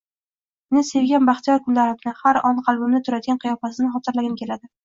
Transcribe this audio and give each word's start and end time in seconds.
Uni 0.75 0.81
sevgan 0.87 1.27
baxtiyor 1.29 1.61
kunlarimni, 1.67 2.15
har 2.23 2.41
on 2.51 2.65
qalbimda 2.71 3.05
turadigan 3.09 3.41
qiyofasini 3.45 3.95
xotirlagim 3.99 4.39
kelardi 4.43 4.77